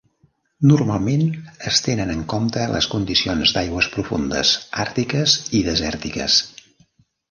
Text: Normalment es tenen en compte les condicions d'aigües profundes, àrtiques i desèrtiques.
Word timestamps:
Normalment 0.69 1.25
es 1.73 1.81
tenen 1.89 2.15
en 2.15 2.25
compte 2.35 2.65
les 2.73 2.89
condicions 2.95 3.55
d'aigües 3.59 3.93
profundes, 3.99 4.57
àrtiques 4.89 5.41
i 5.61 5.67
desèrtiques. 5.73 6.45